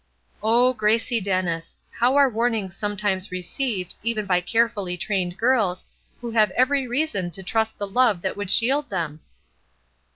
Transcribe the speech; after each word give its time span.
Oh, 0.41 0.73
Gracie 0.73 1.21
Dennis! 1.21 1.77
How 1.91 2.15
are 2.15 2.27
warnings 2.27 2.75
sometimes 2.75 3.29
received, 3.31 3.93
even 4.01 4.25
by 4.25 4.41
carefully 4.41 4.97
trained 4.97 5.37
girls, 5.37 5.85
who 6.21 6.31
have 6.31 6.49
every 6.57 6.87
reason 6.87 7.29
to 7.29 7.43
trust 7.43 7.77
the 7.77 7.85
love 7.85 8.23
that 8.23 8.35
would 8.35 8.49
shield 8.49 8.89
them? 8.89 9.19